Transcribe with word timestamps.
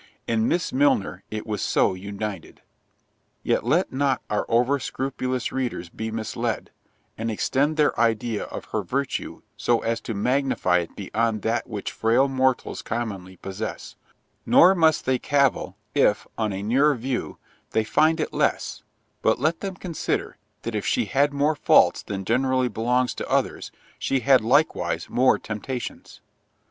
In 0.25 0.47
Miss 0.47 0.73
Milner 0.73 1.23
it 1.29 1.45
was 1.45 1.61
so 1.61 1.93
united. 1.93 2.63
Yet 3.43 3.63
let 3.63 3.93
not 3.93 4.23
our 4.31 4.47
over 4.49 4.79
scrupulous 4.79 5.51
readers 5.51 5.89
be 5.89 6.09
misled, 6.09 6.71
and 7.19 7.29
extend 7.29 7.77
their 7.77 7.93
idea 7.99 8.45
of 8.45 8.65
her 8.71 8.81
virtue 8.81 9.43
so 9.57 9.81
as 9.81 10.01
to 10.01 10.15
magnify 10.15 10.79
it 10.79 10.95
beyond 10.95 11.43
that 11.43 11.67
which 11.67 11.91
frail 11.91 12.27
mortals 12.27 12.81
commonly 12.81 13.35
possess; 13.37 13.95
nor 14.43 14.73
must 14.73 15.05
they 15.05 15.19
cavil, 15.19 15.77
if, 15.93 16.25
on 16.35 16.51
a 16.51 16.63
nearer 16.63 16.95
view, 16.95 17.37
they 17.69 17.83
find 17.83 18.19
it 18.19 18.33
less—but 18.33 19.39
let 19.39 19.59
them 19.59 19.75
consider, 19.75 20.37
that 20.63 20.73
if 20.73 20.83
she 20.83 21.05
had 21.05 21.31
more 21.31 21.53
faults 21.55 22.01
than 22.01 22.25
generally 22.25 22.67
belong 22.69 23.05
to 23.05 23.29
others, 23.29 23.71
she 23.99 24.21
had 24.21 24.41
likewise 24.41 25.11
more 25.11 25.37
temptations. 25.37 26.21